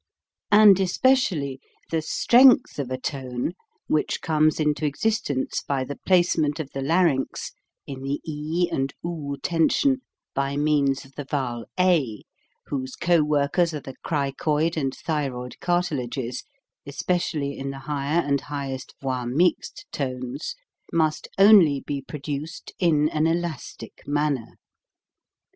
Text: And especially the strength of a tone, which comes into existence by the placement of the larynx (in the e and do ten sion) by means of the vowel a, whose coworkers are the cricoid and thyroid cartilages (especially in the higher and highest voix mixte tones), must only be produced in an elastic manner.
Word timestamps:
And 0.51 0.79
especially 0.79 1.59
the 1.91 2.01
strength 2.01 2.79
of 2.79 2.89
a 2.89 2.97
tone, 2.97 3.53
which 3.85 4.19
comes 4.23 4.59
into 4.59 4.83
existence 4.83 5.61
by 5.61 5.83
the 5.83 5.99
placement 6.07 6.59
of 6.59 6.71
the 6.71 6.81
larynx 6.81 7.51
(in 7.85 8.01
the 8.01 8.19
e 8.25 8.67
and 8.71 8.95
do 9.03 9.37
ten 9.43 9.69
sion) 9.69 10.01
by 10.33 10.57
means 10.57 11.05
of 11.05 11.13
the 11.13 11.23
vowel 11.25 11.65
a, 11.79 12.23
whose 12.65 12.95
coworkers 12.95 13.75
are 13.75 13.79
the 13.79 13.93
cricoid 14.03 14.75
and 14.75 14.95
thyroid 14.95 15.59
cartilages 15.59 16.45
(especially 16.87 17.55
in 17.55 17.69
the 17.69 17.77
higher 17.85 18.21
and 18.21 18.41
highest 18.41 18.95
voix 19.03 19.25
mixte 19.31 19.85
tones), 19.91 20.55
must 20.91 21.27
only 21.37 21.79
be 21.79 22.01
produced 22.01 22.73
in 22.79 23.07
an 23.09 23.27
elastic 23.27 24.01
manner. 24.07 24.55